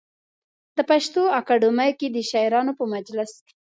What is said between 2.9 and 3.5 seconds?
مجلس